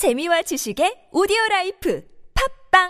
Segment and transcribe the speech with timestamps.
[0.00, 2.00] 재미와 지식의 오디오 라이프
[2.72, 2.88] 팟빵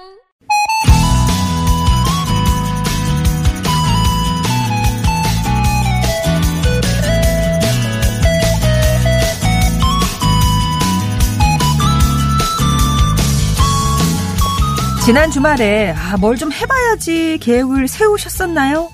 [15.04, 18.88] 지난 주말에 아, 뭘 좀 해봐야지 계획을 세우셨었나요?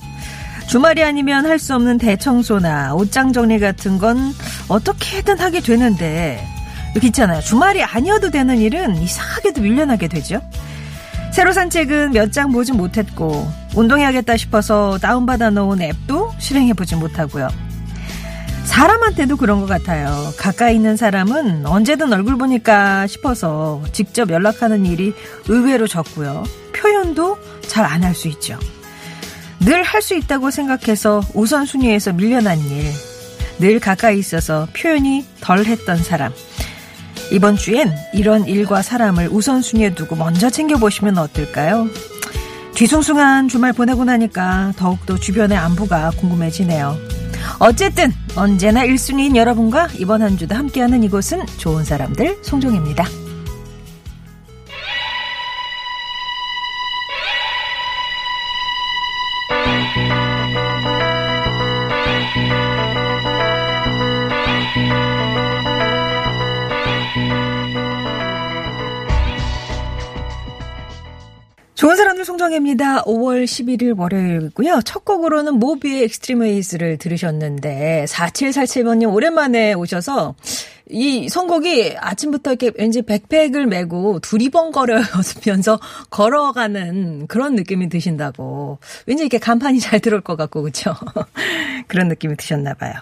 [0.68, 4.32] 주말이 아니면 할 수 없는 대청소나 옷장 정리 같은 건
[4.68, 6.42] 어떻게든 하게 되는데
[7.04, 7.40] 있잖아요.
[7.40, 10.40] 주말이 아니어도 되는 일은 이상하게도 밀려나게 되죠.
[11.32, 17.48] 새로 산 책은 몇 장 보지 못했고 운동해야겠다 싶어서 다운받아 놓은 앱도 실행해보지 못하고요.
[18.64, 20.32] 사람한테도 그런 것 같아요.
[20.38, 25.14] 가까이 있는 사람은 언제든 얼굴 보니까 싶어서 직접 연락하는 일이
[25.48, 26.42] 의외로 적고요.
[26.74, 27.38] 표현도
[27.68, 28.58] 잘 안 할 수 있죠.
[29.60, 32.92] 늘 할 수 있다고 생각해서 우선순위에서 밀려난 일.
[33.58, 36.32] 늘 가까이 있어서 표현이 덜 했던 사람.
[37.32, 41.88] 이번 주엔 이런 일과 사람을 우선순위에 두고 먼저 챙겨보시면 어떨까요?
[42.74, 46.96] 뒤숭숭한 주말 보내고 나니까 더욱더 주변의 안부가 궁금해지네요.
[47.58, 53.06] 어쨌든 언제나 1순위인 여러분과 이번 한 주도 함께하는 이곳은 좋은 사람들 송정입니다.
[72.56, 73.04] 송정혜입니다.
[73.04, 74.80] 5월 11일 월요일이고요.
[74.84, 80.34] 첫 곡으로는 모비의 Extreme Ways를 들으셨는데 4747번님 오랜만에 오셔서
[80.88, 85.78] 이 선곡이 아침부터 이렇게 왠지 백팩을 메고 두리번거리면서
[86.10, 88.78] 걸어가는 그런 느낌이 드신다고.
[89.06, 90.94] 왠지 이렇게 간판이 잘 들어올 것 같고 그렇죠?
[91.86, 92.94] 그런 느낌이 드셨나 봐요.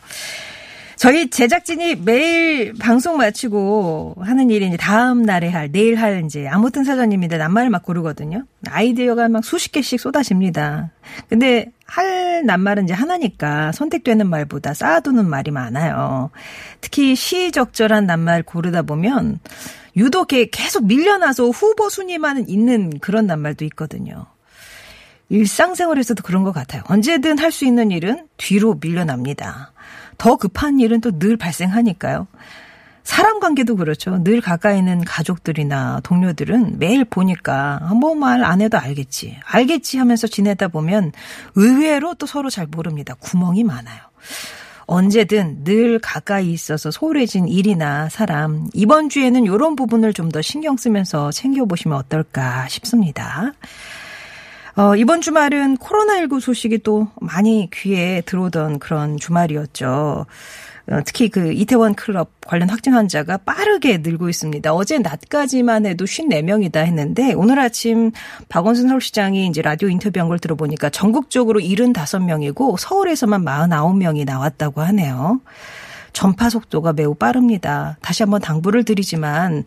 [1.05, 6.83] 저희 제작진이 매일 방송 마치고 하는 일이 이제 다음 날에 할, 내일 할 이제 아무튼
[6.83, 7.36] 사전입니다.
[7.36, 8.47] 낱말을 막 고르거든요.
[8.70, 10.92] 아이디어가 막 수십 개씩 쏟아집니다.
[11.28, 16.31] 근데 할 낱말은 이제 하나니까 선택되는 말보다 쌓아두는 말이 많아요.
[16.81, 19.41] 특히 시적절한 낱말 고르다 보면
[19.98, 24.25] 유독 계속 밀려나서 후보 순위만 있는 그런 낱말도 있거든요.
[25.28, 26.82] 일상생활에서도 그런 것 같아요.
[26.87, 29.74] 언제든 할 수 있는 일은 뒤로 밀려납니다.
[30.19, 32.26] 더 급한 일은 또 늘 발생하니까요.
[33.02, 34.22] 사람 관계도 그렇죠.
[34.25, 39.36] 늘 가까이 있는 가족들이나 동료들은 매일 보니까 뭐 말 안 해도 알겠지.
[39.44, 41.12] 알겠지 하면서 지내다 보면
[41.54, 43.14] 의외로 또 서로 잘 모릅니다.
[43.20, 44.00] 구멍이 많아요.
[44.86, 51.31] 언제든 늘 가까이 있어서 소홀해진 일이나 사람, 이번 주에는 이런 부분을 좀 더 신경 쓰면서
[51.31, 53.52] 챙겨보시면 어떨까 싶습니다.
[54.77, 60.27] 어, 이번 주말은 코로나19 소식이 또 많이 귀에 들어오던 그런 주말이었죠.
[60.91, 64.75] 어, 특히 그 이태원 클럽 관련 확진 환자가 빠르게 늘고 있습니다.
[64.75, 68.11] 어제 낮까지만 해도 54명이다 했는데 오늘 아침
[68.49, 75.41] 박원순 서울시장이 이제 라디오 인터뷰한 걸 들어보니까 전국적으로 75명이고 서울에서만 49명이 나왔다고 하네요.
[76.12, 77.97] 전파 속도가 매우 빠릅니다.
[78.03, 79.65] 다시 한번 당부를 드리지만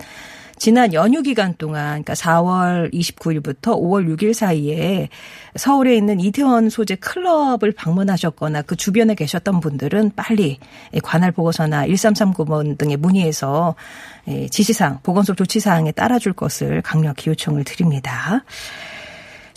[0.60, 5.10] 지난 연휴 기간 동안 그러니까 4월 29일부터 5월 6일 사이에
[5.56, 10.60] 서울에 있는 이태원 소재 클럽을 방문하셨거나 그 주변에 계셨던 분들은 빨리
[11.04, 13.76] 관할 보고서나 1339번 등에 문의해서
[14.50, 18.44] 지시사항, 보건소 조치사항에 따라줄 것을 강력히 요청을 드립니다.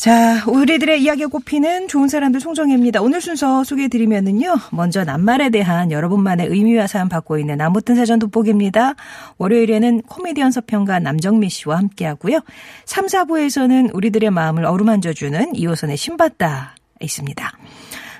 [0.00, 3.02] 자, 우리들의 이야기가 꼽히는 좋은 사람들 송정혜입니다.
[3.02, 8.94] 오늘 순서 소개해드리면은요, 먼저 낱말에 대한 여러분만의 의미와 사연 받고 있는 아무튼 사전 돋보기입니다.
[9.36, 12.40] 월요일에는 코미디언 서평가 남정미 씨와 함께하고요.
[12.86, 17.52] 3, 4부에서는 우리들의 마음을 어루만져주는 이호선의 신받다 있습니다.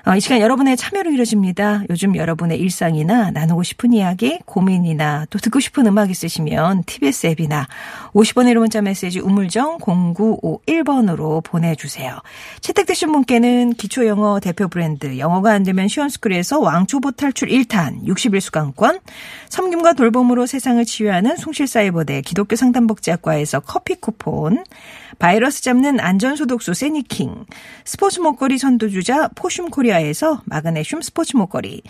[0.07, 1.83] 어, 이 시간 여러분의 참여로 이루어집니다.
[1.91, 7.67] 요즘 여러분의 일상이나 나누고 싶은 이야기, 고민이나 또 듣고 싶은 음악 있으시면 TBS 앱이나
[8.13, 12.17] 50원의 문자 메시지 우물정 0951번으로 보내주세요.
[12.61, 19.01] 채택되신 분께는 기초영어 대표 브랜드 영어가 안 되면 시원스쿨에서 왕초보 탈출 1탄 61수강권,
[19.49, 24.63] 섬김과 돌봄으로 세상을 치유하는 숭실사이버대 기독교 상담복지학과에서 커피 쿠폰,
[25.19, 27.45] 바이러스 잡는 안전소독수 세니킹,
[27.85, 31.83] 스포츠 목걸이 선두주자 포슘 코리아에서 마그네슘 스포츠 목걸이,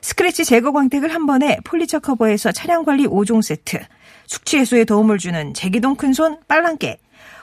[0.00, 3.80] 스크래치 제거 광택을 한 번에 폴리처 커버에서 차량관리 5종 세트,
[4.26, 6.98] 숙취 해소에 도움을 주는 제기동 큰손 빨랑깨,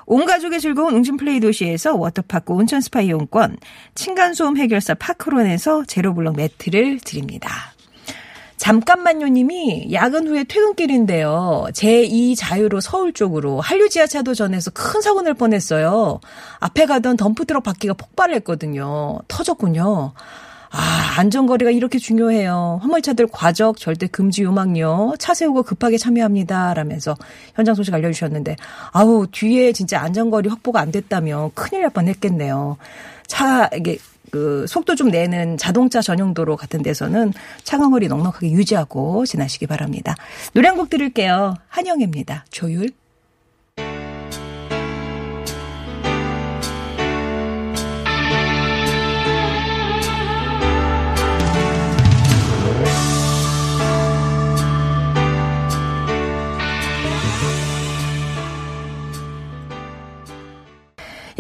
[0.06, 3.57] 온 가족의 즐거운 웅진플레이 도시에서 워터파크 온천 스파 이용권,
[3.95, 7.70] 층간소음 해결사 파크론에서 제로블럭 매트를 드립니다.
[8.61, 11.65] 잠깐만요 님이 야근 후에 퇴근길인데요.
[11.73, 16.19] 제2 자유로 서울 쪽으로 한류 지하차도 전에서 큰 사고 낼 뻔했어요.
[16.59, 19.17] 앞에 가던 덤프트럭 바퀴가 폭발했거든요.
[19.27, 20.13] 터졌군요.
[20.69, 22.79] 아, 안전거리가 이렇게 중요해요.
[22.83, 25.15] 화물차들 과적 절대 금지 요망요.
[25.17, 26.75] 차 세우고 급하게 참여합니다.
[26.75, 27.17] 라면서
[27.55, 28.57] 현장 소식 알려주셨는데,
[28.91, 32.77] 아우, 뒤에 진짜 안전거리 확보가 안 됐다면 큰일 날 뻔 했겠네요.
[33.25, 33.97] 차, 이게,
[34.31, 37.33] 그, 속도 좀 내는 자동차 전용 도로 같은 데서는
[37.63, 40.16] 차간거리 넉넉하게 유지하고 지나시기 바랍니다.
[40.54, 41.56] 노래 한 곡 들을게요.
[41.68, 42.45] 한영입니다.
[42.50, 42.89] 조율.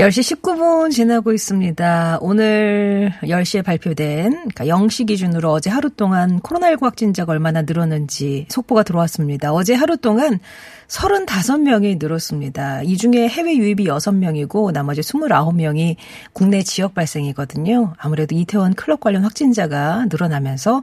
[0.01, 2.17] 열시 19분 지나고 있습니다.
[2.21, 9.53] 오늘 10시에 발표된 그러니까 0시 기준으로 어제 하루 동안 코로나19 확진자가 얼마나 늘었는지 속보가 들어왔습니다.
[9.53, 10.39] 어제 하루 동안
[10.87, 12.81] 35명이 늘었습니다.
[12.81, 15.97] 이 중에 해외 유입이 6명이고 나머지 29명이
[16.33, 17.93] 국내 지역 발생이거든요.
[17.99, 20.81] 아무래도 이태원 클럽 관련 확진자가 늘어나면서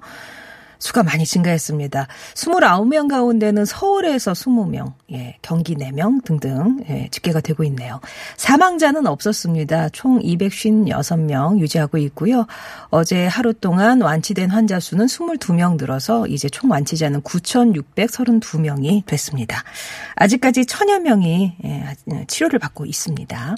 [0.78, 2.06] 수가 많이 증가했습니다.
[2.34, 8.00] 29명 가운데는 서울에서 20명, 예, 경기 4명 등등 예, 집계가 되고 있네요.
[8.36, 9.90] 사망자는 없었습니다.
[9.90, 12.46] 총 256명 유지하고 있고요.
[12.90, 19.62] 어제 하루 동안 완치된 환자 수는 22명 늘어서 이제 총 완치자는 9,632명이 됐습니다.
[20.14, 23.56] 아직까지 천여 명이 예, 치료를 받고 있습니다.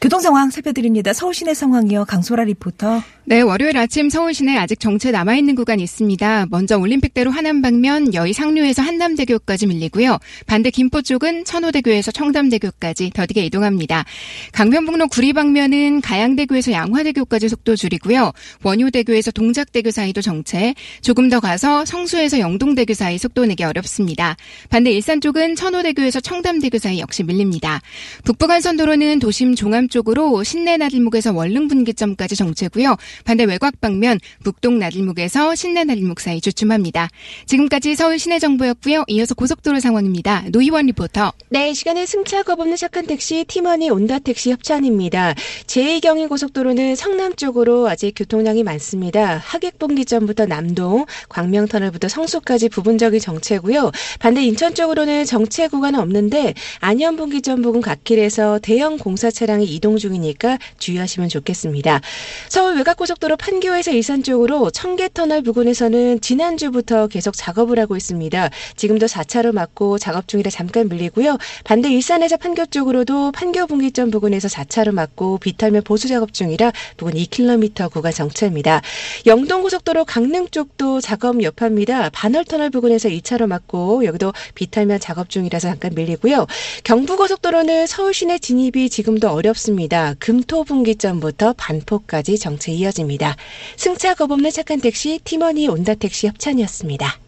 [0.00, 1.12] 교통 상황 살펴드립니다.
[1.12, 2.06] 서울 시내 상황이요.
[2.06, 3.02] 강소라 리포터.
[3.26, 6.46] 네, 월요일 아침 서울 시내 아직 정체 남아있는 구간이 있습니다.
[6.50, 10.18] 먼저 올림픽대로 하남 방면 여의 상류에서 한남대교까지 밀리고요.
[10.46, 14.06] 반대 김포 쪽은 천호대교에서 청담대교까지 더디게 이동합니다.
[14.52, 18.32] 강변북로 구리 방면은 가양대교에서 양화대교까지 속도 줄이고요.
[18.62, 24.36] 원효대교에서 동작대교 사이도 정체, 조금 더 가서 성수에서 영동대교 사이 속도 내기 어렵습니다.
[24.70, 27.82] 반대 일산 쪽은 천호대교에서 청담대교 사이 역시 밀립니다.
[28.24, 32.96] 북부간선도로는 도심 종암 쪽으로 신내 나들목에서 원릉 분기점까지 정체고요.
[33.24, 37.08] 반대 외곽 방면 북동 나들목에서 신내 나들목 사이 주춤합니다.
[37.46, 39.04] 지금까지 서울 시내 정보였고요.
[39.08, 40.44] 이어서 고속도로 상황입니다.
[40.50, 41.32] 노희원 리포터.
[41.50, 45.34] 네, 시간에 승차 거없는 착한 택시 티머니 온다 택시 협찬입니다.
[45.66, 49.36] 제2경인 고속도로는 성남 쪽으로 아직 교통량이 많습니다.
[49.38, 53.90] 하객분기점부터 남동, 광명터널부터 성수까지 부분적인 정체고요.
[54.18, 61.30] 반대 인천 쪽으로는 정체 구간은 없는데 안현분기점 부근 갓길에서 대형 공사 차량이 이동 중이니까 주의하시면
[61.30, 62.02] 좋겠습니다.
[62.48, 68.50] 서울 외곽고속도로 판교에서 일산 쪽으로 청계터널 부근에서는 지난주부터 계속 작업을 하고 있습니다.
[68.76, 71.38] 지금도 4차로 막고 작업 중이라 잠깐 밀리고요.
[71.64, 77.90] 반대 일산에서 판교 쪽으로도 판교 분기점 부근에서 4차로 막고 비탈면 보수 작업 중이라 부근 2km
[77.90, 78.82] 구간 정체입니다.
[79.24, 82.10] 영동고속도로 강릉 쪽도 작업 여파입니다.
[82.10, 86.46] 반월터널 부근에서 2차로 막고 여기도 비탈면 작업 중이라서 잠깐 밀리고요.
[86.84, 89.69] 경부고속도로는 서울 시내 진입이 지금도 어렵습니다.
[90.18, 93.36] 금토 분기점부터 반포까지 정체 이어집니다.
[93.76, 97.18] 승차 겁 없는 착한 택시 티머니 온다 택시 협찬이었습니다.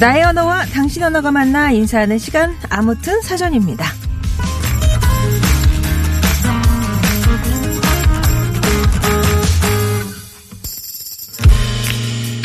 [0.00, 4.03] 나의 언어와 당신 언어가 만나 인사하는 시간 아무튼 사전입니다.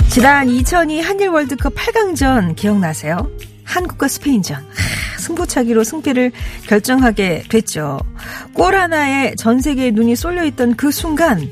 [0.09, 3.29] 지난 2002 한일 월드컵 8강전 기억나세요?
[3.63, 4.57] 한국과 스페인전.
[4.57, 6.31] 하, 승부차기로 승패를
[6.65, 8.00] 결정하게 됐죠.
[8.53, 11.47] 골 하나에 전 세계의 눈이 쏠려 있던 그 순간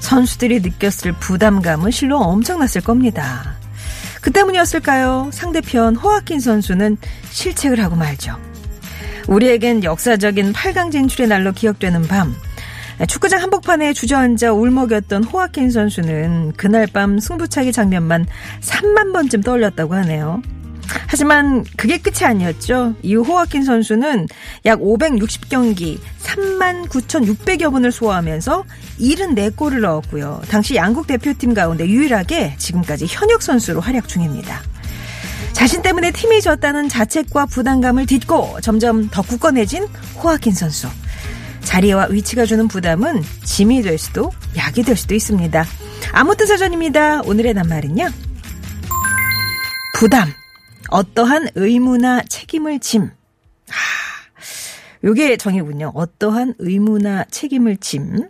[0.00, 3.54] 선수들이 느꼈을 부담감은 실로 엄청났을 겁니다.
[4.20, 5.30] 그 때문이었을까요?
[5.32, 6.96] 상대편 호아킨 선수는
[7.30, 8.36] 실책을 하고 말죠.
[9.28, 12.34] 우리에겐 역사적인 8강 진출의 날로 기억되는 밤.
[13.08, 18.26] 축구장 한복판에 주저앉아 울먹였던 호아킨 선수는 그날 밤 승부차기 장면만
[18.60, 20.42] 3만 번쯤 떠올렸다고 하네요.
[21.06, 22.94] 하지만 그게 끝이 아니었죠.
[23.02, 24.28] 이후 호아킨 선수는
[24.64, 28.64] 약 560경기 3만 9,600여 분을 소화하면서
[28.98, 30.42] 74골을 넣었고요.
[30.48, 34.60] 당시 양국 대표팀 가운데 유일하게 지금까지 현역 선수로 활약 중입니다.
[35.52, 39.86] 자신 때문에 팀이 졌다는 자책과 부담감을 딛고 점점 더 굳건해진
[40.22, 40.88] 호아킨 선수.
[41.64, 45.64] 자리와 위치가 주는 부담은 짐이 될 수도 약이 될 수도 있습니다.
[46.12, 47.22] 아무튼 사전입니다.
[47.22, 48.08] 오늘의 낱말은요.
[49.98, 50.28] 부담.
[50.90, 53.04] 어떠한 의무나 책임을 짐.
[53.04, 53.74] 아,
[55.02, 55.92] 요게 정의군요.
[55.94, 58.28] 어떠한 의무나 책임을 짐.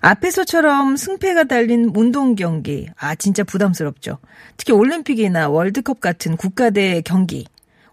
[0.00, 2.88] 앞에서처럼 승패가 달린 운동 경기.
[2.98, 4.18] 아, 진짜 부담스럽죠.
[4.56, 7.46] 특히 올림픽이나 월드컵 같은 국가대 경기.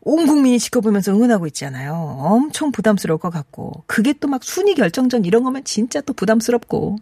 [0.06, 1.94] 온 국민이 지켜보면서 응원하고 있잖아요.
[2.20, 3.84] 엄청 부담스러울 것 같고.
[3.88, 6.98] 그게 또 막 순위 결정전 이런 거면 진짜 또 부담스럽고.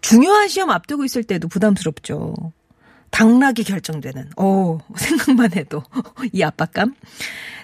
[0.00, 2.34] 중요한 시험 앞두고 있을 때도 부담스럽죠.
[3.12, 5.84] 당락이 결정되는, 오, 생각만 해도
[6.32, 6.94] 이 압박감.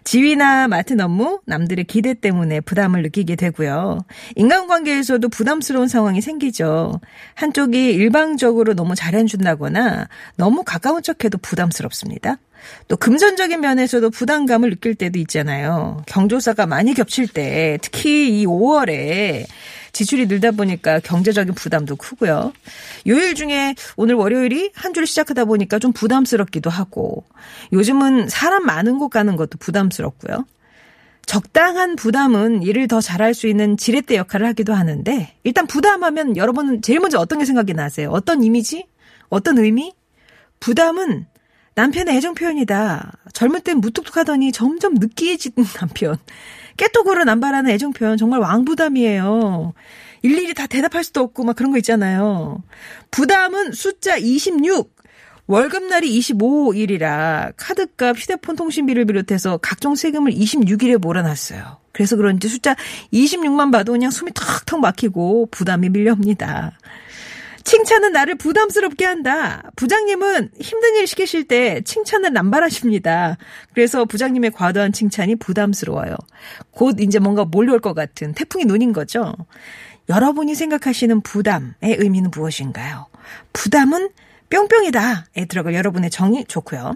[0.04, 3.98] 지위나 맡은 업무, 남들의 기대 때문에 부담을 느끼게 되고요.
[4.36, 7.00] 인간관계에서도 부담스러운 상황이 생기죠.
[7.34, 12.38] 한쪽이 일방적으로 너무 잘해준다거나 너무 가까운 척해도 부담스럽습니다.
[12.88, 16.02] 또 금전적인 면에서도 부담감을 느낄 때도 있잖아요.
[16.06, 19.44] 경조사가 많이 겹칠 때 특히 이 5월에
[19.98, 22.52] 지출이 늘다 보니까 경제적인 부담도 크고요.
[23.08, 27.24] 요일 중에 오늘 월요일이 한 주를 시작하다 보니까 좀 부담스럽기도 하고
[27.72, 30.46] 요즘은 사람 많은 곳 가는 것도 부담스럽고요.
[31.26, 37.00] 적당한 부담은 일을 더 잘할 수 있는 지렛대 역할을 하기도 하는데 일단 부담하면 여러분은 제일
[37.00, 38.10] 먼저 어떤 게 생각이 나세요?
[38.12, 38.86] 어떤 이미지?
[39.30, 39.92] 어떤 의미?
[40.60, 41.26] 부담은
[41.74, 43.12] 남편의 애정 표현이다.
[43.32, 46.18] 젊을 땐 무뚝뚝하더니 점점 느끼해지는 남편.
[46.78, 49.74] 깨톡으로 남발하는 애정 표현 정말 왕부담이에요.
[50.22, 52.62] 일일이 다 대답할 수도 없고 막 그런 거 있잖아요.
[53.10, 54.96] 부담은 숫자 26.
[55.46, 61.78] 월급날이 25일이라 카드값, 휴대폰 통신비를 비롯해서 각종 세금을 26일에 몰아놨어요.
[61.92, 62.76] 그래서 그런지 숫자
[63.12, 66.78] 26만 봐도 그냥 숨이 턱턱 막히고 부담이 밀려옵니다.
[67.68, 69.62] 칭찬은 나를 부담스럽게 한다.
[69.76, 73.36] 부장님은 힘든 일 시키실 때 칭찬을 남발하십니다.
[73.74, 76.16] 그래서 부장님의 과도한 칭찬이 부담스러워요.
[76.70, 79.34] 곧 이제 뭔가 몰려올 것 같은 태풍이 눈인 거죠.
[80.08, 83.06] 여러분이 생각하시는 부담의 의미는 무엇인가요?
[83.52, 84.08] 부담은
[84.48, 86.94] 뿅뿅이다에 들어갈 여러분의 정의 좋고요.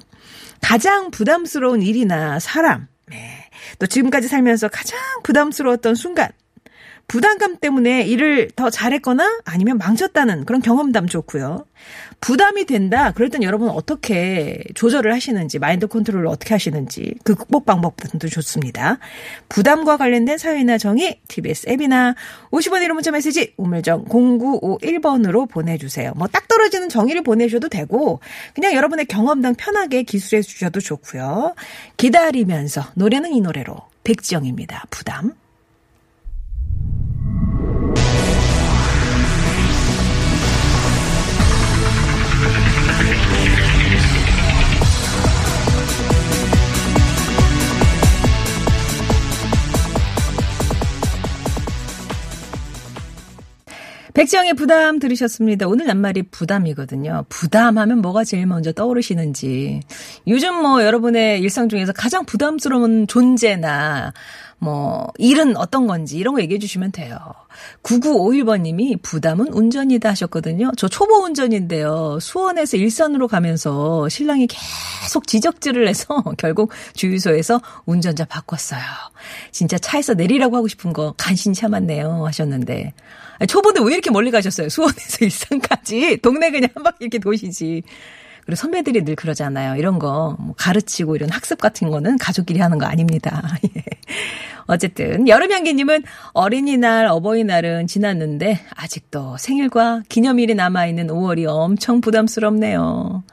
[0.63, 3.51] 가장 부담스러운 일이나 사람, 네.
[3.79, 6.31] 또 지금까지 살면서 가장 부담스러웠던 순간,
[7.09, 11.67] 부담감 때문에 일을 더 잘했거나 아니면 망쳤다는 그런 경험담 좋고요.
[12.21, 13.13] 부담이 된다.
[13.13, 18.99] 그럴 땐 여러분 어떻게 조절을 하시는지, 마인드 컨트롤을 어떻게 하시는지 그 극복 방법 등도 좋습니다.
[19.49, 22.15] 부담과 관련된 사연이나 정의 TBS 앱이나
[22.51, 26.13] 50원 1호 문자 메시지 우물정 0951번으로 보내주세요.
[26.17, 28.21] 뭐 딱 떨어지는 정의를 보내셔도 되고
[28.55, 31.55] 그냥 여러분의 경험담 편하게 기술해 주셔도 좋고요.
[31.99, 34.87] 기다리면서 노래는 이 노래로 백지영입니다.
[34.91, 35.35] 부담.
[54.15, 55.67] 백지영의 부담 들으셨습니다.
[55.67, 57.25] 오늘 낱말이 부담이거든요.
[57.29, 59.81] 부담하면 뭐가 제일 먼저 떠오르시는지.
[60.27, 64.13] 요즘 뭐 여러분의 일상 중에서 가장 부담스러운 존재나
[64.63, 67.19] 뭐 일은 어떤 건지 이런 거 얘기해 주시면 돼요.
[67.83, 70.71] 9951번님이 부담은 운전이다 하셨거든요.
[70.77, 72.19] 저 초보 운전인데요.
[72.21, 78.81] 수원에서 일산으로 가면서 신랑이 계속 지적질을 해서 결국 주유소에서 운전자 바꿨어요.
[79.51, 82.95] 진짜 차에서 내리라고 하고 싶은 거 간신히 참았네요 하셨는데
[83.49, 84.69] 초보인데 왜 이렇게 멀리 가셨어요?
[84.69, 86.19] 수원에서 일산까지.
[86.23, 87.83] 동네 그냥 한 바퀴 이렇게 도시지.
[88.45, 89.77] 그리고 선배들이 늘 그러잖아요.
[89.77, 93.43] 이런 거, 뭐 가르치고 이런 학습 같은 거는 가족끼리 하는 거 아닙니다.
[93.77, 93.83] 예.
[94.67, 103.25] 어쨌든, 여름향기님은 어린이날, 어버이날은 지났는데, 아직도 생일과 기념일이 남아있는 5월이 엄청 부담스럽네요.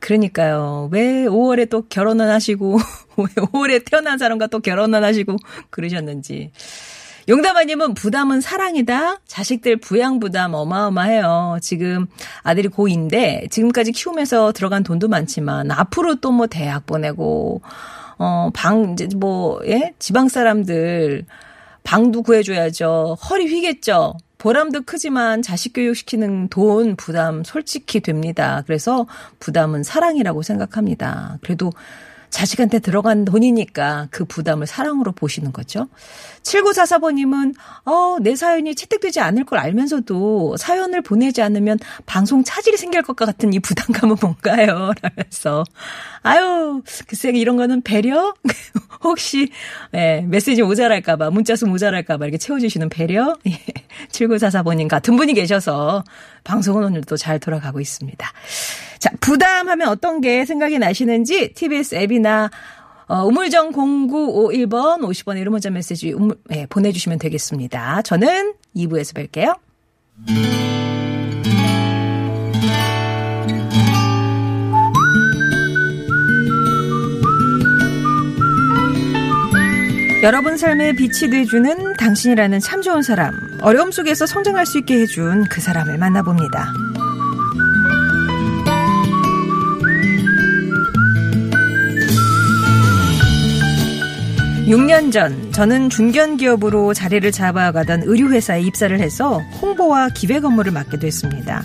[0.00, 0.88] 그러니까요.
[0.92, 2.78] 왜 5월에 또 결혼을 하시고,
[3.18, 5.36] 왜 5월에 태어난 사람과 또 결혼을 하시고,
[5.70, 6.52] 그러셨는지.
[7.28, 9.18] 용담아님은 부담은 사랑이다.
[9.26, 11.58] 자식들 부양 부담 어마어마해요.
[11.60, 12.06] 지금
[12.42, 17.60] 아들이 고2인데 지금까지 키우면서 들어간 돈도 많지만 앞으로 또 뭐 대학 보내고
[18.18, 19.92] 어 방 이제 뭐 예?
[19.98, 21.26] 지방 사람들
[21.84, 23.16] 방도 구해줘야죠.
[23.28, 24.14] 허리 휘겠죠.
[24.38, 28.62] 보람도 크지만 자식 교육시키는 돈 부담 솔직히 됩니다.
[28.66, 29.06] 그래서
[29.40, 31.38] 부담은 사랑이라고 생각합니다.
[31.42, 31.72] 그래도
[32.30, 35.88] 자식한테 들어간 돈이니까 그 부담을 사랑으로 보시는 거죠.
[36.42, 37.54] 7944번님은,
[37.84, 43.52] 어, 내 사연이 채택되지 않을 걸 알면서도 사연을 보내지 않으면 방송 차질이 생길 것 같은
[43.52, 44.92] 이 부담감은 뭔가요?
[45.02, 45.64] 라면서.
[46.22, 48.34] 아유, 글쎄, 이런 거는 배려?
[49.02, 49.50] 혹시,
[49.94, 53.36] 예, 메시지 모자랄까봐, 문자수 모자랄까봐 이렇게 채워주시는 배려?
[53.46, 53.58] 예,
[54.10, 56.04] 7944번님 같은 분이 계셔서
[56.48, 58.26] 방송은 오늘도 잘 돌아가고 있습니다.
[58.98, 62.50] 자, 부담하면 어떤 게 생각이 나시는지 TBS 앱이나
[63.06, 68.02] 어, 우물정 0951번 50번의 1호 문자 메시지 우물, 네, 보내주시면 되겠습니다.
[68.02, 69.58] 저는 2부에서 뵐게요.
[80.22, 83.47] 여러분 삶에 빛이 돼주는 당신이라는 참 좋은 사람.
[83.62, 86.72] 어려움 속에서 성장할 수 있게 해준 그 사람을 만나봅니다.
[94.68, 101.62] 6년 전 저는 중견 기업으로 자리를 잡아가던 의류회사에 입사를 해서 홍보와 기획 업무를 맡게 됐습니다.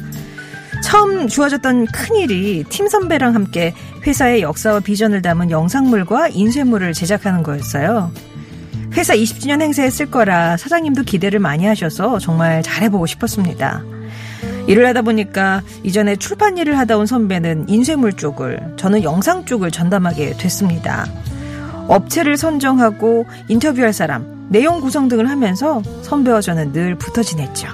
[0.81, 3.73] 처음 주어졌던 큰일이 팀 선배랑 함께
[4.07, 8.11] 회사의 역사와 비전을 담은 영상물과 인쇄물을 제작하는 거였어요.
[8.95, 13.83] 회사 20주년 행사에 쓸 거라 사장님도 기대를 많이 하셔서 정말 잘해보고 싶었습니다.
[14.67, 20.37] 일을 하다 보니까 이전에 출판 일을 하다 온 선배는 인쇄물 쪽을, 저는 영상 쪽을 전담하게
[20.37, 21.05] 됐습니다.
[21.87, 27.67] 업체를 선정하고 인터뷰할 사람, 내용 구성 등을 하면서 선배와 저는 늘 붙어 지냈죠.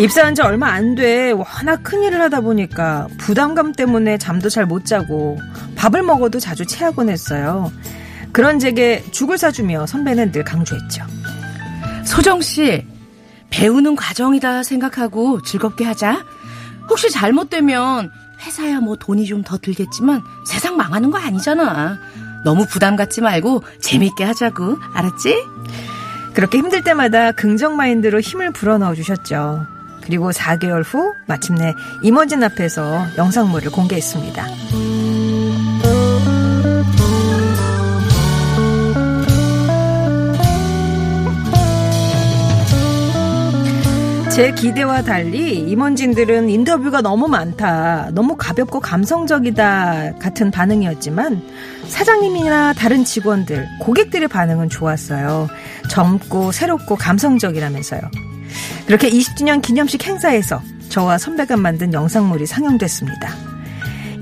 [0.00, 5.38] 입사한 지 얼마 안 돼 워낙 큰일을 하다 보니까 부담감 때문에 잠도 잘 못 자고
[5.76, 7.70] 밥을 먹어도 자주 체하곤 했어요.
[8.32, 11.04] 그런 제게 죽을 사주며 선배는 늘 강조했죠.
[12.06, 12.86] 소정 씨,
[13.50, 16.24] 배우는 과정이다 생각하고 즐겁게 하자.
[16.88, 18.10] 혹시 잘못되면
[18.44, 21.98] 회사야 뭐 돈이 좀 더 들겠지만 세상 망하는 거 아니잖아.
[22.44, 24.78] 너무 부담 갖지 말고 재밌게 하자고.
[24.94, 25.34] 알았지?
[26.34, 29.66] 그렇게 힘들 때마다 긍정 마인드로 힘을 불어넣어 주셨죠.
[30.10, 34.44] 그리고 4개월 후 마침내 임원진 앞에서 영상물을 공개했습니다.
[44.32, 51.40] 제 기대와 달리 임원진들은 인터뷰가 너무 많다, 너무 가볍고 감성적이다 같은 반응이었지만
[51.86, 55.46] 사장님이나 다른 직원들, 고객들의 반응은 좋았어요.
[55.88, 58.00] 젊고 새롭고 감성적이라면서요.
[58.86, 63.34] 그렇게 20주년 기념식 행사에서 저와 선배가 만든 영상물이 상영됐습니다.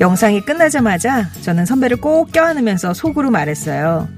[0.01, 4.09] 영상이 끝나자마자 저는 선배를 꼭 껴안으면서 속으로 말했어요.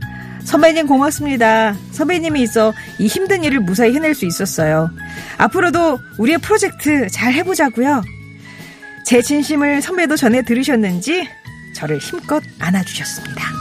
[0.44, 1.74] 선배님 고맙습니다.
[1.92, 4.90] 선배님이 있어 이 힘든 일을 무사히 해낼 수 있었어요.
[5.38, 8.02] 앞으로도 우리의 프로젝트 잘 해보자고요.
[9.06, 11.28] 제 진심을 선배도 전해 들으셨는지
[11.74, 13.59] 저를 힘껏 안아주셨습니다.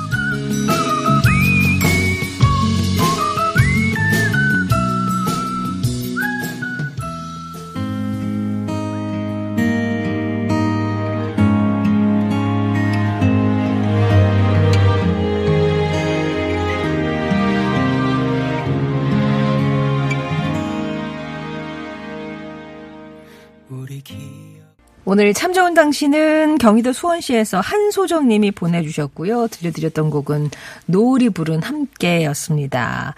[25.06, 29.48] 오늘 참 좋은 당신은 경기도 수원시에서 한소정 님이 보내주셨고요.
[29.48, 30.52] 들려드렸던 곡은
[30.86, 33.16] 노을이 부른 함께였습니다.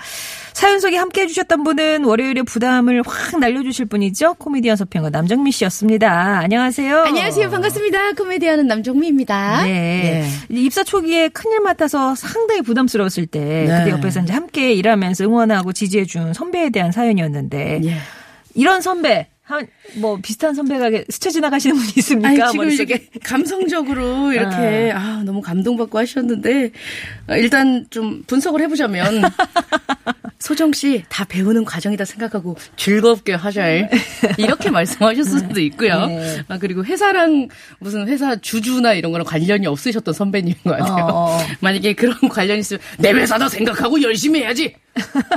[0.53, 4.35] 사연 속에 함께 해주셨던 분은 월요일에 부담을 확 날려주실 분이죠.
[4.35, 6.39] 코미디언 서평가 남정미 씨였습니다.
[6.39, 7.01] 안녕하세요.
[7.03, 7.49] 안녕하세요.
[7.49, 8.13] 반갑습니다.
[8.13, 9.63] 코미디언은 남정미입니다.
[9.63, 10.27] 네.
[10.49, 10.59] 네.
[10.61, 13.79] 입사 초기에 큰일 맡아서 상당히 부담스러웠을 때 네.
[13.79, 17.97] 그때 옆에서 이제 함께 일하면서 응원하고 지지해준 선배에 대한 사연이었는데 네.
[18.53, 22.29] 이런 선배 한, 뭐, 비슷한 선배가 스쳐 지나가시는 분이 있습니까?
[22.29, 22.93] 아니, 지금 머릿속에?
[22.93, 24.99] 이렇게 감성적으로 이렇게, 아.
[24.99, 26.71] 아, 너무 감동받고 하셨는데,
[27.27, 29.21] 어, 일단 좀 분석을 해보자면,
[30.41, 33.87] 소정 씨, 다 배우는 과정이다 생각하고 즐겁게 하셔야
[34.37, 36.07] 이렇게 말씀하셨을 수도 있고요.
[36.07, 36.43] 네.
[36.47, 37.47] 아, 그리고 회사랑
[37.79, 41.05] 무슨 회사 주주나 이런 거랑 관련이 없으셨던 선배님인 것 같아요.
[41.05, 41.37] 어.
[41.37, 41.37] 어.
[41.61, 44.73] 만약에 그런 관련이 있으면 내 회사다 생각하고 열심히 해야지!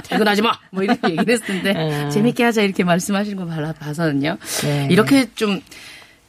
[0.05, 0.59] 퇴근하지 마!
[0.71, 2.11] 뭐 이렇게 얘기를 했었는데, 음.
[2.11, 4.39] 재밌게 하자 이렇게 말씀하시는 거 봐서는요.
[4.63, 4.89] 네.
[4.91, 5.61] 이렇게 좀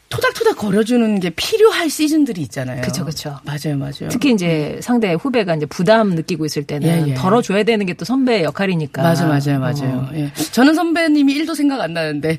[0.07, 2.79] 토닥토닥 거려주는 게 필요할 시즌들이 있잖아요.
[2.81, 3.39] 그렇죠, 그렇죠.
[3.43, 4.07] 맞아요, 맞아요.
[4.09, 7.13] 특히 이제 상대 후배가 이제 부담 느끼고 있을 때는 예, 예.
[7.15, 9.01] 덜어줘야 되는 게 또 선배의 역할이니까.
[9.01, 10.07] 맞아, 맞아요, 맞아요.
[10.07, 10.09] 어.
[10.15, 10.31] 예.
[10.51, 12.37] 저는 선배님이 1도 생각 안 나는데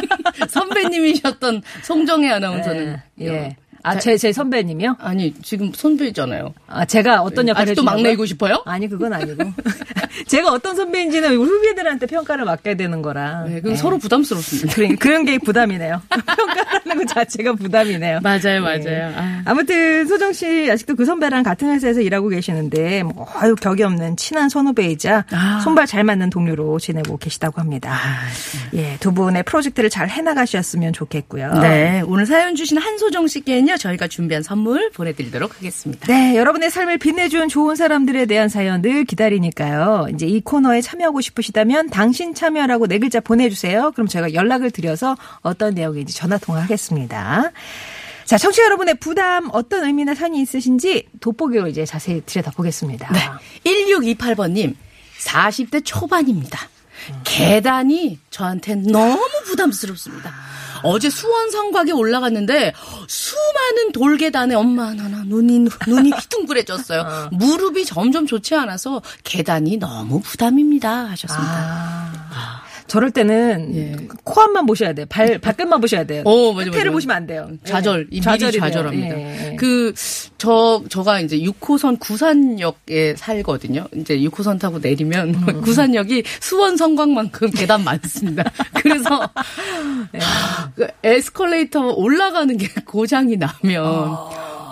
[0.48, 3.56] 선배님이셨던 송정혜 아나운서는 예.
[3.86, 3.90] 예.
[3.90, 4.96] 아, 제, 제 선배님이요?
[4.98, 6.52] 아니, 지금 선배잖아요.
[6.66, 8.62] 아, 제가 어떤 역할을 아직도 막내이고 싶어요?
[8.66, 9.44] 아니, 그건 아니고.
[10.26, 13.44] 제가 어떤 선배인지는 후배들한테 평가를 맡겨야 되는 거라.
[13.44, 13.76] 네, 그럼 네.
[13.76, 14.74] 서로 부담스럽습니다.
[14.74, 16.02] 그런, 그런 게 부담이네요.
[16.08, 18.20] 평가하는 것 자체가 부담이네요.
[18.22, 18.80] 맞아요, 맞아요.
[18.80, 19.42] 네.
[19.44, 19.54] 아.
[19.54, 24.48] 무튼 소정 씨 아직도 그 선배랑 같은 회사에서 일하고 계시는데, 뭐, 아유, 격이 없는 친한
[24.48, 25.60] 선후배이자 아.
[25.62, 27.92] 손발 잘 맞는 동료로 지내고 계시다고 합니다.
[27.92, 28.26] 아,
[28.72, 28.92] 네.
[28.92, 31.60] 예, 두 분의 프로젝트를 잘 해나가셨으면 좋겠고요.
[31.60, 36.06] 네, 오늘 사연 주신 한소정 씨께는요, 저희가 준비한 선물 보내드리도록 하겠습니다.
[36.06, 40.08] 네, 여러분의 삶을 빛내준 좋은 사람들에 대한 사연 늘 기다리니까요.
[40.14, 43.92] 이제 이 코너에 참여하고 싶으시다면 당신 참여라고 네 글자 보내주세요.
[43.92, 47.52] 그럼 제가 연락을 드려서 어떤 내용인지 전화 통화하겠습니다.
[48.24, 53.12] 자, 청취자 여러분의 부담 어떤 의미나 산이 있으신지 돋보기로 이제 자세히 들여다보겠습니다.
[53.12, 53.20] 네.
[53.64, 54.74] 1628번님,
[55.20, 56.58] 40대 초반입니다.
[57.24, 60.34] 계단이 저한테 너무 부담스럽습니다.
[60.82, 62.72] 어제 수원 성곽에 올라갔는데
[63.08, 67.00] 수많은 돌계단에 엄마 나나 눈이 눈이 휘둥그레졌어요.
[67.06, 67.28] 어.
[67.32, 72.10] 무릎이 점점 좋지 않아서 계단이 너무 부담입니다 하셨습니다.
[72.32, 72.65] 아.
[72.86, 72.88] 아.
[72.88, 73.96] 저럴 때는 예.
[74.24, 75.06] 코 앞만 보셔야 돼요.
[75.08, 76.22] 발 발끝만 보셔야 돼요.
[76.24, 76.92] 어, 맞아, 끝에를 맞아.
[76.92, 77.48] 보시면 안 돼요.
[77.64, 78.16] 좌절, 예.
[78.16, 78.60] 이 미리 좌절이네요.
[78.60, 79.18] 좌절합니다.
[79.18, 79.56] 예, 예.
[79.56, 79.92] 그,
[80.38, 83.86] 저, 저가 이제 6호선 구산역에 살거든요.
[83.96, 85.60] 이제 6호선 타고 내리면 음.
[85.62, 88.44] 구산역이 수원 성곽만큼 계단 많습니다.
[88.74, 89.28] 그래서
[90.14, 90.18] 예.
[90.74, 94.16] 그 에스컬레이터 올라가는 게 고장이 나면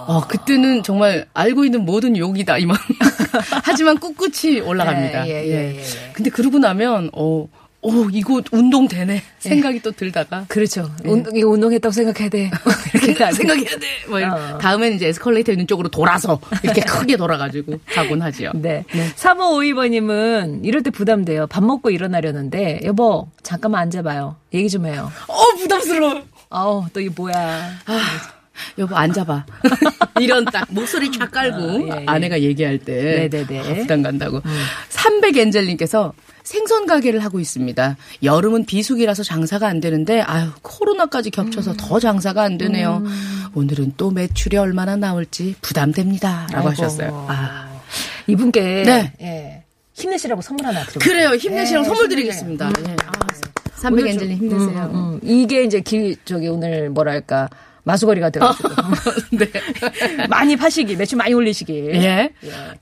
[0.07, 2.77] 어, 그때는 정말 알고 있는 모든 욕이다, 이만.
[3.65, 5.27] 하지만 꿋꿋이 올라갑니다.
[5.29, 5.83] 예, 예, 예, 예.
[6.13, 7.47] 근데 그러고 나면, 어,
[7.85, 9.23] 어, 이거 운동 되네.
[9.39, 10.47] 생각이 또 들다가.
[10.49, 10.91] 그렇죠.
[11.05, 12.51] 운동, 이거 운동했다고 생각해야 돼.
[12.95, 13.87] 이렇게 다 생각해야 돼.
[14.09, 14.21] 뭐.
[14.21, 14.59] 어.
[14.59, 18.53] 다음엔 이제 에스컬레이터 있는 쪽으로 돌아서 이렇게 크게 돌아가지고 가곤 하지요.
[18.55, 18.85] 네.
[19.17, 21.47] 3552번님은 이럴 때 부담돼요.
[21.47, 24.37] 밥 먹고 일어나려는데, 여보, 잠깐만 앉아봐요.
[24.55, 25.11] 얘기 좀 해요.
[25.29, 26.23] 어 부담스러워.
[26.51, 27.71] 아우, 또 이게 뭐야.
[28.79, 29.45] 여보 앉아봐.
[30.21, 32.05] 이런 딱 목소리 쫙 깔고 아, 예, 예.
[32.07, 33.59] 아내가 얘기할 때 네네네.
[33.61, 34.41] 아, 부담 간다고.
[34.91, 36.13] 300엔젤님께서
[36.45, 37.97] 생선 가게를 하고 있습니다.
[38.23, 41.77] 여름은 비수기라서 장사가 안 되는데 아유 코로나까지 겹쳐서 음.
[41.79, 43.03] 더 장사가 안 되네요.
[43.55, 46.69] 오늘은 또 매출이 얼마나 나올지 부담됩니다라고.
[46.71, 47.27] 하셨어요.
[47.29, 47.81] 아.
[48.27, 49.13] 이분께, 네.
[49.21, 49.63] 예.
[49.95, 50.99] 힘내시라고 선물 하나 드릴게요.
[51.13, 51.29] 그래요.
[51.35, 52.09] 힘내시라고 네, 선물.
[52.09, 52.73] 드리겠습니다.
[52.89, 52.97] 예.
[53.07, 53.13] 아,
[53.77, 54.91] 300엔젤님 힘내세요.
[54.93, 55.21] 음, 음.
[55.23, 57.49] 이게 이제 기, 저기 오늘 뭐랄까.
[57.85, 58.69] 마수거리가 돼가지고.
[59.39, 59.51] 네.
[60.29, 61.73] 많이 파시기, 매출 많이 올리시기.
[61.73, 62.31] 예.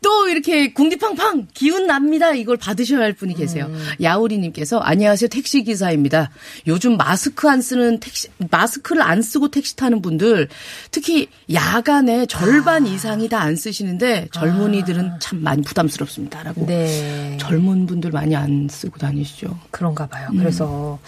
[0.01, 2.33] 또 이렇게 궁디팡팡 기운 납니다.
[2.33, 3.67] 이걸 받으셔야 할 분이 계세요.
[3.67, 3.85] 음.
[4.01, 6.31] 야오리님께서 안녕하세요 택시 기사입니다.
[6.67, 10.49] 요즘 마스크 안 쓰는 택시 마스크를 안 쓰고 택시 타는 분들
[10.91, 12.89] 특히 야간에 절반 아.
[12.89, 16.65] 이상이 다 안 쓰시는데 젊은이들은 참 많이 부담스럽습니다라고.
[16.67, 17.37] 네.
[17.41, 19.59] 젊은 분들 많이 안 쓰고 다니시죠.
[19.73, 20.29] 그런가 봐요.
[20.33, 20.39] 음.
[20.39, 20.99] 그래서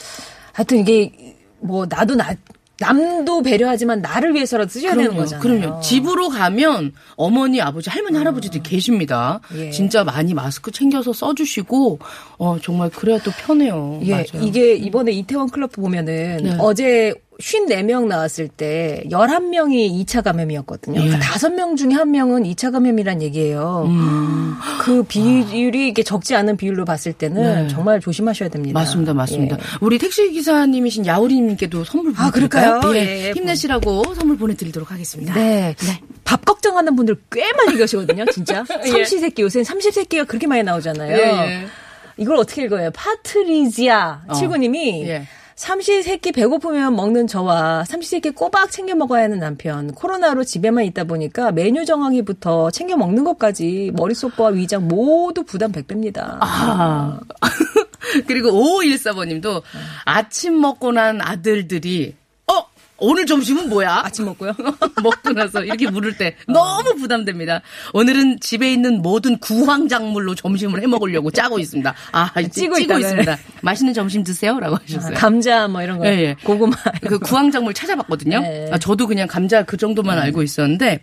[0.52, 2.34] 하여튼 이게 뭐 나도 나
[2.80, 5.40] 남도 배려하지만 나를 위해서라도 쓰셔야 되는 거잖아요.
[5.40, 5.80] 그럼요.
[5.80, 9.40] 집으로 가면 어머니, 아버지, 할머니, 할아버지들이 계십니다.
[9.54, 9.70] 예.
[9.70, 12.00] 진짜 많이 마스크 챙겨서 써주시고,
[12.38, 14.00] 어, 정말 그래야 또 편해요.
[14.02, 14.42] 예, 맞아요.
[14.42, 16.56] 이게 이번에 이태원 클럽 보면은 네.
[16.58, 21.00] 어제 54명 나왔을 때 11명이 2차 감염이었거든요.
[21.00, 21.06] 예.
[21.06, 23.84] 그러니까 5명 중에 1명은 2차 감염이란 얘기예요.
[23.86, 27.68] 음, 그 비율이 이게 적지 않은 비율로 봤을 때는 네.
[27.68, 28.78] 정말 조심하셔야 됩니다.
[28.78, 29.56] 맞습니다, 맞습니다.
[29.56, 29.60] 예.
[29.80, 32.80] 우리 택시 기사님이신 야우리 님께도 선물 아, 보내 드릴까요?
[32.80, 32.96] 그럴까요?
[32.96, 35.34] 예, 예, 힘내시라고 선물 보내 드리도록 하겠습니다.
[35.34, 35.74] 네.
[36.24, 38.64] 밥 걱정하는 분들 꽤 많이 계시거든요, 진짜.
[38.86, 41.16] 삼시세끼, 요새는 삼시세끼가 그렇게 많이 나오잖아요.
[41.16, 41.66] 예, 예.
[42.16, 42.90] 이걸 어떻게 읽어요?
[42.92, 44.34] 파트리지아 어.
[44.34, 45.26] 칠구님이 예.
[45.56, 49.92] 삼시세끼 배고프면 먹는 저와 삼시세끼 꼬박 챙겨 먹어야 하는 남편.
[49.92, 56.38] 코로나로 집에만 있다 보니까 메뉴 정하기부터 챙겨 먹는 것까지 머릿속과 위장 모두 부담 100배입니다.
[56.40, 57.20] 아.
[58.26, 59.62] 그리고 5514번님도
[60.04, 62.23] 아침 먹고 난 아들들이, 어?
[62.98, 64.02] 오늘 점심은 뭐야?
[64.04, 64.52] 아침 먹고요.
[65.02, 67.60] 먹고 나서 이렇게 물을 때 너무 부담됩니다.
[67.92, 71.94] 오늘은 집에 있는 모든 구황작물로 점심을 해 먹으려고 짜고 있습니다.
[72.12, 72.98] 아, 찌고, 찌고?
[72.98, 73.38] 있습니다.
[73.62, 75.14] 맛있는 점심 드세요라고 하셨어요.
[75.14, 76.06] 감자 뭐 이런 거.
[76.06, 76.36] 예, 예.
[76.44, 76.76] 고구마.
[77.02, 78.40] 그 구황작물 찾아봤거든요.
[78.40, 78.70] 네.
[78.70, 81.00] 아, 저도 그냥 감자 그 정도만 알고 있었는데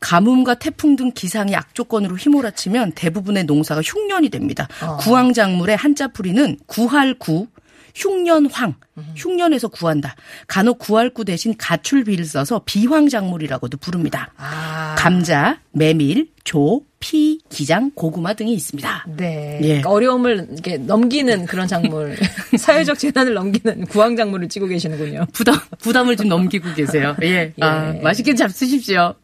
[0.00, 4.68] 가뭄과 태풍 등 기상의 악조건으로 휘몰아치면 대부분의 농사가 흉년이 됩니다.
[5.00, 7.48] 구황작물의 한자 풀이는 구할구
[7.94, 8.74] 흉년황,
[9.16, 10.14] 흉년에서 구한다.
[10.46, 14.32] 간혹 구할구 대신 가출비를 써서 비황작물이라고도 부릅니다.
[14.36, 14.94] 아.
[14.98, 19.06] 감자, 메밀, 조, 피, 기장, 고구마 등이 있습니다.
[19.16, 19.58] 네.
[19.62, 19.66] 예.
[19.68, 22.14] 그러니까 어려움을 이렇게 넘기는 그런 작물.
[22.58, 25.26] 사회적 재난을 넘기는 구황 작물을 찌고 계시는군요.
[25.32, 27.16] 부담, 부담을 좀 넘기고 계세요.
[27.22, 27.54] 예.
[27.60, 28.00] 아, 예.
[28.00, 29.14] 맛있게 잘 쓰십시오.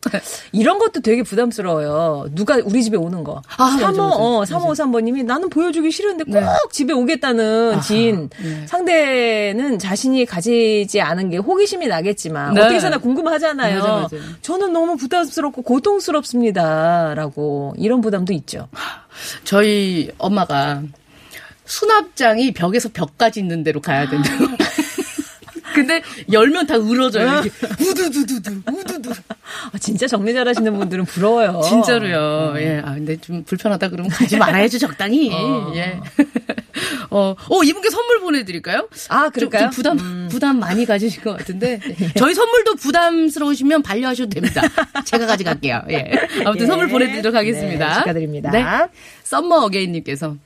[0.52, 2.30] 이런 것도 되게 부담스러워요.
[2.34, 3.42] 누가 우리 집에 오는 거.
[3.58, 4.56] 아, 맞아, 35, 맞아.
[4.56, 6.46] 어, 3553번님이 나는 보여주기 싫은데 꼭 네.
[6.72, 8.30] 집에 오겠다는 지인.
[8.66, 12.62] 상대는 자신이 가지지 않은 게 호기심이 나겠지만 네.
[12.62, 13.78] 어떻게 사나 궁금하잖아요.
[13.80, 14.16] 맞아, 맞아.
[14.42, 17.14] 저는 너무 부담스럽고 고통스럽습니다.
[17.14, 18.68] 라고 이런 부담도 있죠.
[19.44, 20.82] 저희 엄마가
[21.64, 24.44] 수납장이 벽에서 벽까지 있는 데로 가야 된다고.
[25.76, 27.42] 근데 열면 다 으러져요.
[27.44, 27.50] 이렇게
[27.84, 29.10] 우두두두두 우두두.
[29.72, 31.60] 아, 진짜 정리 잘하시는 분들은 부러워요.
[31.62, 32.54] 진짜로요.
[32.58, 32.82] 예.
[32.84, 35.30] 아 근데 좀 불편하다 그러면 가지 말아야죠 적당히.
[35.74, 36.00] 예.
[37.10, 38.88] 어, 어 이분께 선물 보내드릴까요?
[39.08, 39.66] 아, 좀, 그럴까요?
[39.66, 39.70] 음.
[39.70, 41.80] 좀 부담 부담 많이 가지실 것 같은데
[42.18, 44.62] 저희 선물도 부담스러우시면 반려하셔도 됩니다.
[45.04, 45.82] 제가 가져갈게요.
[45.90, 46.10] 예.
[46.44, 46.66] 아무튼 예.
[46.66, 47.88] 선물 보내드리도록 하겠습니다.
[47.88, 48.50] 네, 축하드립니다.
[48.50, 48.64] 네.
[49.24, 50.36] 썸머 어게인님께서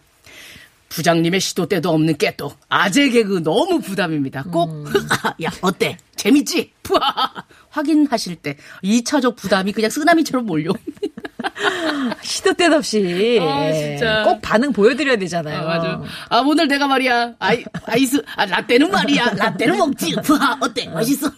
[0.90, 4.42] 부장님의 시도 때도 없는 깨똑 아재 개그 너무 부담입니다.
[4.44, 4.84] 꼭 음.
[5.42, 6.72] 야 어때 재밌지?
[7.70, 11.00] 확인하실 때 2차적 부담이 그냥 쓰나미처럼 몰려옵니다.
[12.22, 14.22] 시도 때도 없이 아, 예, 진짜.
[14.24, 15.60] 꼭 반응 보여드려야 되잖아요.
[15.60, 16.02] 아, 맞아.
[16.28, 17.34] 아, 오늘 내가 말이야.
[17.38, 19.34] 아이, 아이스, 아, 라떼는 말이야.
[19.36, 20.14] 라떼는 먹지.
[20.22, 20.88] 푸하, 어때?
[20.88, 21.30] 맛있어.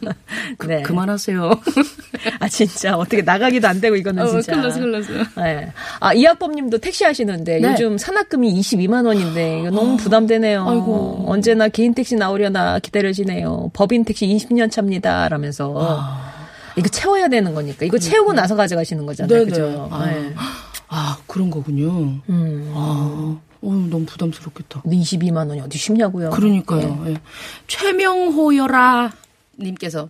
[0.58, 0.82] 그, 네.
[0.82, 1.50] 그만하세요.
[2.38, 4.52] 아 진짜 어떻게 나가기도 안 되고 이거는 어, 진짜.
[4.52, 5.12] 큰일 났어, 큰일 났어.
[5.42, 5.72] 네.
[6.00, 7.70] 아 이학범님도 택시 하시는데 네.
[7.72, 10.68] 요즘 산악금이 22만 원인데 이거 너무 부담되네요.
[10.68, 11.24] 아이고.
[11.28, 13.70] 언제나 개인 택시 나오려나 기다려지네요.
[13.72, 15.28] 법인 택시 20년 차입니다.
[15.28, 15.74] 라면서
[16.80, 19.38] 이거 채워야 되는 거니까 이거 채우고 나서 가져가시는 거잖아요.
[19.38, 19.50] 네네.
[19.50, 19.88] 그죠?
[19.92, 20.06] 아.
[20.06, 20.34] 네.
[20.88, 22.20] 아, 그런 거군요.
[22.28, 22.72] 음.
[22.74, 24.82] 아, 어, 너무 부담스럽겠다.
[24.82, 26.30] 근데 22만 원이 어디 쉽냐고요.
[26.30, 27.04] 그러니까요.
[27.06, 27.16] 예.
[27.68, 29.12] 최명호여라
[29.58, 30.08] 님께서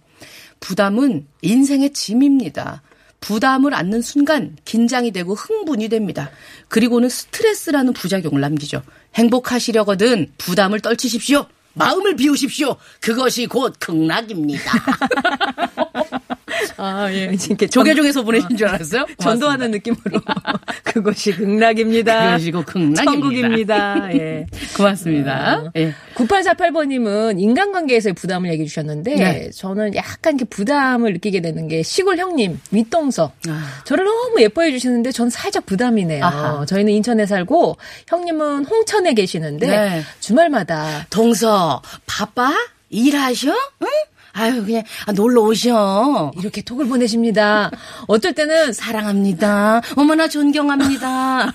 [0.60, 2.82] 부담은 인생의 짐입니다.
[3.20, 6.30] 부담을 안는 순간 긴장이 되고 흥분이 됩니다.
[6.68, 8.82] 그리고는 스트레스라는 부작용을 남기죠.
[9.14, 11.46] 행복하시려거든 부담을 떨치십시오.
[11.74, 12.76] 마음을 비우십시오.
[13.00, 14.72] 그것이 곧 극락입니다.
[16.76, 17.24] 아, 예.
[17.48, 19.06] 이렇게 조계종에서 보내신 줄 알았어요?
[19.18, 20.20] 전도하는 느낌으로
[20.84, 22.26] 그것이 극락입니다.
[22.26, 23.04] 그것이고 극락입니다.
[23.04, 24.14] 천국입니다.
[24.14, 24.46] 예.
[24.76, 25.70] 고맙습니다.
[25.76, 25.94] 예.
[26.14, 29.50] 9848번님은 인간관계에서의 부담을 얘기해 주셨는데 네.
[29.50, 33.82] 저는 약간 이렇게 부담을 느끼게 되는 게 시골 형님 윗동서 아.
[33.84, 36.24] 저를 너무 예뻐해 주시는데 전 살짝 부담이네요.
[36.24, 36.66] 아하.
[36.66, 37.76] 저희는 인천에 살고
[38.08, 40.02] 형님은 홍천에 계시는데 네.
[40.20, 42.52] 주말마다 동서 바빠?
[42.90, 43.50] 일하셔?
[43.82, 43.86] 응?
[44.32, 46.32] 아유 그냥 아, 놀러 오셔.
[46.38, 47.70] 이렇게 톡을 보내십니다.
[48.06, 49.80] 어쩔 때는 사랑합니다.
[49.96, 51.52] 어머나 존경합니다.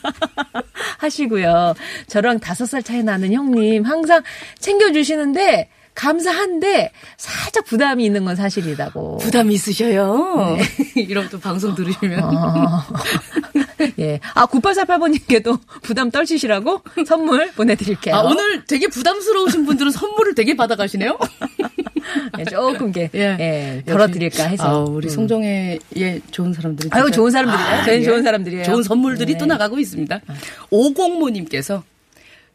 [0.99, 1.73] 하시고요.
[2.07, 4.21] 저랑 다섯 살 차이 나는 형님 항상
[4.59, 9.17] 챙겨주시는데 감사한데 살짝 부담이 있는 건 사실이라고.
[9.17, 10.57] 부담 있으셔요.
[10.95, 12.21] 이런 또 방송 들으시면.
[12.21, 12.83] 어.
[13.99, 14.19] 예.
[14.33, 18.13] 아, 9848번님께도 부담 떨치시라고 선물 보내드릴게요.
[18.13, 21.17] 아, 오늘 되게 부담스러우신 분들은 선물을 되게 받아가시네요.
[22.39, 24.63] 예, 조금 이렇게, 예, 역시, 덜어드릴까 해서.
[24.63, 26.89] 아, 우리 송정의 예, 좋은 사람들이.
[26.91, 27.83] 아유, 좋은 사람들이에요.
[27.85, 28.63] 저희는 좋은 사람들이에요.
[28.63, 29.37] 좋은 선물들이 네.
[29.37, 30.19] 또 나가고 있습니다.
[30.69, 31.83] 오공모님께서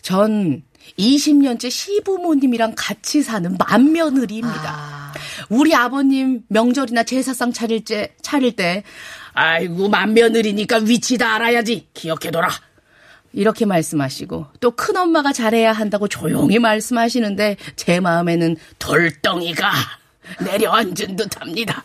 [0.02, 0.62] 전
[0.98, 4.62] 20년째 시부모님이랑 같이 사는 맏며느리입니다.
[4.66, 5.12] 아,
[5.48, 8.82] 우리 아버님 명절이나 제사상 차릴 때, 차릴 때,
[9.32, 11.88] 아이고, 맏며느리니까 위치 다 알아야지.
[11.94, 12.48] 기억해둬라.
[13.32, 19.70] 이렇게 말씀하시고, 또 큰 엄마가 잘해야 한다고 조용히 말씀하시는데, 제 마음에는 돌덩이가
[20.44, 21.82] 내려앉은 듯 합니다.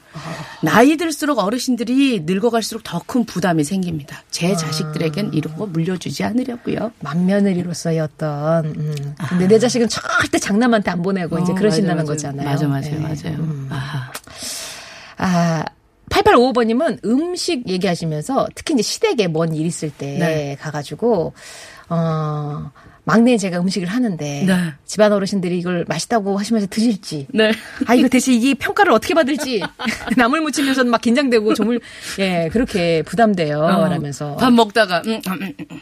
[0.61, 4.23] 나이 들수록 어르신들이 늙어갈수록 더 큰 부담이 생깁니다.
[4.29, 6.91] 제 자식들에겐 이런 거 물려주지 않으려고요.
[6.99, 9.15] 맏며느리로서의 어떤, 음.
[9.29, 12.45] 근데 내 자식은 절대 장남한테 안 보내고 이제 어, 그러신다는 맞아요, 거잖아요.
[12.49, 12.97] 맞아요, 맞아요, 예.
[12.99, 13.67] 맞아요.
[13.69, 14.11] 아하.
[15.17, 15.63] 아,
[16.09, 20.57] 8855번님은 음식 얘기하시면서 특히 이제 시댁에 뭔일 있을 때 네.
[20.59, 21.33] 가가지고,
[21.89, 22.71] 어,
[23.05, 24.73] 막내 제가 음식을 하는데 네.
[24.85, 27.51] 집안 어르신들이 이걸 맛있다고 하시면서 드실지 네.
[27.85, 29.61] 아 이거 대체 이게 평가를 어떻게 받을지
[30.17, 31.79] 나물 무치면서 막 긴장되고 조물
[32.17, 35.81] 예 그렇게 부담돼요 어, 라면서 밥 먹다가 음, 음, 음, 음.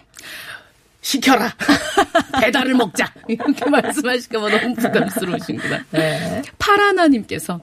[1.04, 1.54] 시켜라
[2.42, 5.86] 배달을 먹자 이렇게 말씀하실까봐 너무 부담스러우신구나.
[5.92, 6.42] 네.
[6.58, 7.62] 파라나님께서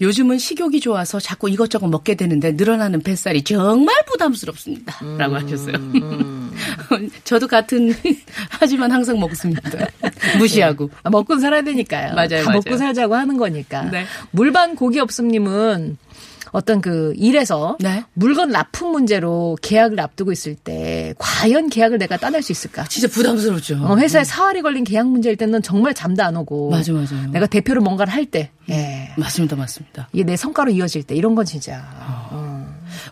[0.00, 4.98] 요즘은 식욕이 좋아서 자꾸 이것저것 먹게 되는데 늘어나는 뱃살이 정말 부담스럽습니다.
[5.18, 5.74] 라고 하셨어요.
[7.24, 7.94] 저도 같은,
[8.50, 9.70] 하지만 항상 먹습니다.
[10.38, 10.90] 무시하고.
[11.02, 12.14] 아, 먹고 살아야 되니까요.
[12.14, 12.60] 맞아요, 다 맞아요.
[12.64, 13.82] 먹고 살자고 하는 거니까.
[13.90, 14.04] 네.
[14.30, 15.98] 물반 고기 없음님은
[16.54, 18.04] 어떤 그 일에서 네.
[18.14, 22.84] 물건 납품 문제로 계약을 앞두고 있을 때 과연 계약을 내가 따낼 수 있을까?
[22.84, 23.84] 진짜 부담스럽죠.
[23.84, 26.70] 어, 회사에 사활이 걸린 계약 문제일 때는 정말 잠도 안 오고.
[26.70, 27.28] 맞아, 맞아요.
[27.32, 29.10] 내가 대표로 뭔가를 할 때, 예.
[29.16, 30.08] 맞습니다, 맞습니다.
[30.12, 31.82] 이게 내 성과로 이어질 때 이런 건 진짜.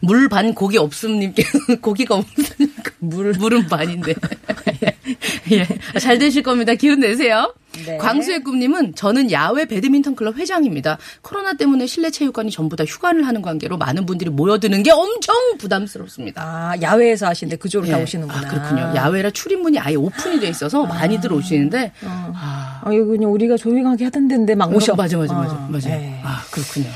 [0.01, 1.45] 물 반 고기 없음님께
[1.83, 4.14] 고기가 없으니까 물 물은 반인데
[5.53, 5.66] 예.
[5.99, 6.75] 잘 되실 겁니다.
[6.75, 7.53] 기운 내세요.
[7.87, 7.97] 네.
[7.97, 10.99] 광수의 꿈님은 저는 야외 배드민턴 클럽 회장입니다.
[11.23, 16.42] 코로나 때문에 실내 체육관이 전부 다 휴관을 하는 관계로 많은 분들이 모여드는 게 엄청 부담스럽습니다.
[16.42, 18.03] 아, 야외에서 하시는데 그쪽으로 다 예.
[18.03, 18.38] 오시는구나.
[18.40, 18.92] 아, 그렇군요.
[18.95, 24.29] 야외라 출입문이 아예 오픈이 돼 있어서 많이들 오시는데 아, 아, 이거 그냥 우리가 조용하게 하던
[24.29, 24.95] 데인데 막 오셔.
[24.95, 25.90] 맞아, 맞아, 맞아, 어, 맞아.
[25.90, 26.21] 예.
[26.23, 26.87] 아, 그렇군요.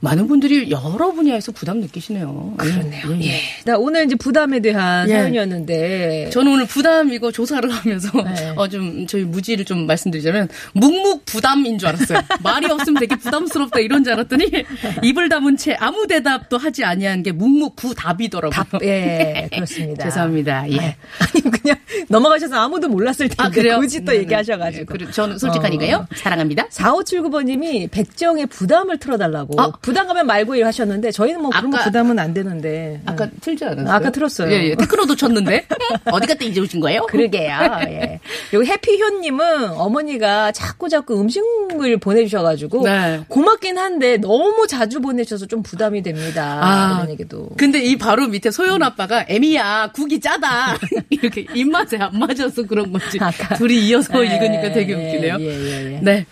[0.00, 2.54] 많은 분들이 여러 분야에서 부담 느끼시네요.
[2.56, 3.02] 그렇네요.
[3.12, 3.26] 예, 예.
[3.26, 3.40] 예.
[3.64, 5.12] 나 오늘 이제 부담에 대한 예.
[5.14, 6.30] 사연이었는데.
[6.30, 8.52] 저는 오늘 부담 이거 조사를 하면서 네.
[8.56, 12.20] 어좀 저희 무지를 좀 말씀드리자면 묵묵 부담인 줄 알았어요.
[12.42, 14.50] 말이 없으면 되게 부담스럽다 이런 줄 알았더니
[15.04, 18.50] 입을 다문 채 아무 대답도 하지 아니한 게 묵묵 부답이더라고요.
[18.50, 20.04] 답, 예, 그렇습니다.
[20.04, 20.70] 죄송합니다.
[20.72, 20.96] 예.
[21.18, 21.76] 아니, 그냥
[22.08, 23.34] 넘어가셔서 아무도 몰랐을 텐데.
[23.36, 23.78] 아 그래요?
[23.78, 24.20] 굳이 또 네네.
[24.20, 24.96] 얘기하셔가지고.
[24.96, 26.06] 네, 저는 솔직하니까요.
[26.14, 26.68] 사랑합니다.
[26.68, 29.60] 4579번님이 백정의 부담을 틀어달라고.
[29.60, 29.70] 아.
[29.90, 33.00] 부담 가면 말고 일 하셨는데 저희는 뭐 그런 거 아까- 부담은 안 되는데.
[33.06, 33.30] 아까 응.
[33.40, 33.90] 틀지 않았어요?
[33.92, 34.52] 아까 틀었어요.
[34.52, 34.74] 예, 예.
[34.76, 35.66] 테크노도 쳤는데.
[36.12, 37.06] 어디 갔다 이제 오신 거예요?
[37.06, 37.58] 그러게요.
[37.88, 38.20] 예.
[38.50, 43.20] 그리고 해피효님은 어머니가 자꾸 자꾸 음식물 보내주셔가지고 네.
[43.26, 46.60] 고맙긴 한데 너무 자주 보내셔서 좀 부담이 됩니다.
[46.62, 47.48] 아, 그런 얘기도.
[47.56, 50.76] 근데 이 바로 밑에 소연 아빠가 애미야 국이 짜다
[51.10, 53.56] 이렇게 입맛에 안 맞아서 그런 건지 아까.
[53.56, 55.36] 둘이 이어서 예, 읽으니까 되게 예, 웃기네요.
[55.40, 55.98] 예, 예, 예.
[56.00, 56.26] 네.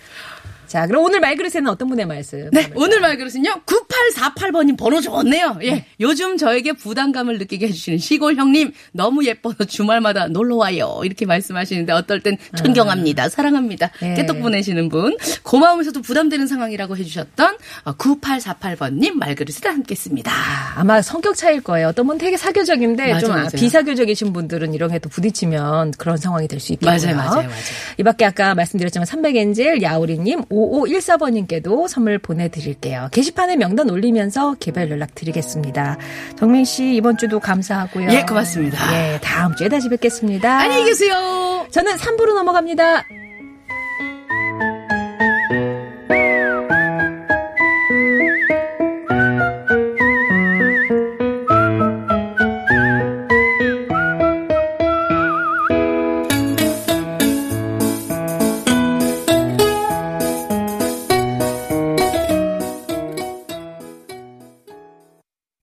[0.69, 2.51] 자, 그럼 오늘 말그릇에는 어떤 분의 말씀?
[2.53, 5.59] 네, 오늘 말그릇은요, 9848번님 번호 좋네요.
[5.65, 11.01] 예, 요즘 저에게 부담감을 느끼게 해주시는 시골 형님, 너무 예뻐서 주말마다 놀러와요.
[11.05, 13.31] 이렇게 말씀하시는데, 어떨 땐 존경합니다.
[13.31, 13.91] 사랑합니다.
[14.03, 14.15] 예.
[14.15, 20.31] 깨똑 보내시는 분, 고마우면서도 부담되는 상황이라고 해주셨던 9848번님 말그릇을 함께했습니다.
[20.77, 21.89] 아마 성격 차일 거예요.
[21.89, 23.49] 어떤 분은 되게 사교적인데 맞아, 좀 맞아요.
[23.55, 26.91] 비사교적이신 분들은 이런 게 또 부딪히면 그런 상황이 될 수 있겠고요.
[26.91, 27.51] 맞아요, 맞아요, 맞아요.
[27.99, 33.09] 이 밖에 아까 말씀드렸지만 300엔젤 야오리님 5514번님께도 선물 보내드릴게요.
[33.13, 35.99] 게시판에 명단 올리면서 개별 연락 드리겠습니다.
[36.37, 38.09] 정민 씨 이번 주도 감사하고요.
[38.11, 38.79] 예, 고맙습니다.
[38.95, 40.59] 예, 다음 주에 다시 뵙겠습니다.
[40.59, 41.67] 안녕히 계세요.
[41.71, 43.28] 저는 3부로 넘어갑니다.